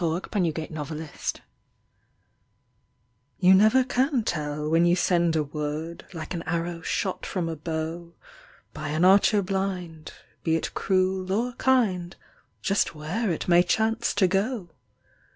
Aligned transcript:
YOU 0.01 0.07
NEVER 0.07 0.31
CAN 0.67 0.73
TELL 0.73 1.07
You 3.37 3.53
never 3.53 3.83
can 3.83 4.23
tell 4.23 4.67
when 4.67 4.87
you 4.87 4.95
send 4.95 5.35
a 5.35 5.43
word, 5.43 6.07
Like 6.11 6.33
an 6.33 6.41
arrow 6.47 6.81
shot 6.81 7.23
from 7.23 7.47
a 7.47 7.55
bow 7.55 8.15
By 8.73 8.87
an 8.87 9.05
archer 9.05 9.43
blind, 9.43 10.13
be 10.43 10.55
it 10.55 10.73
cruel 10.73 11.31
or 11.31 11.53
kind, 11.53 12.15
Just 12.63 12.95
where 12.95 13.29
it 13.31 13.47
may 13.47 13.61
chance 13.61 14.15
to 14.15 14.25
go! 14.25 14.71